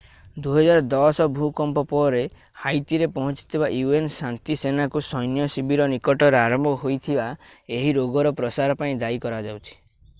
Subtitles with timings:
[0.45, 2.21] 2010 ଭୂକମ୍ପ ପରେ
[2.61, 3.67] ହାଇତିରେ ପହଞ୍ଚିଥିବା
[3.97, 7.29] un ଶାନ୍ତିସେନାଙ୍କୁ ସୈନ୍ୟ ଶିବିର ନିକଟରେ ଆରମ୍ଭ ହୋଇଥିବା
[7.81, 9.79] ଏହି ରୋଗର ପ୍ରସାର ପାଇଁ ଦାୟୀ କରାଯାଉଛି